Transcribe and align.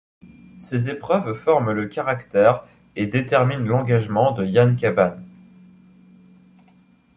Ces 0.59 0.89
épreuves 0.89 1.37
forment 1.37 1.73
le 1.73 1.85
caractère 1.85 2.63
et 2.95 3.05
déterminent 3.05 3.63
l'engagement 3.67 4.31
de 4.31 4.43
Jan 4.47 4.75
Kavan. 4.75 5.19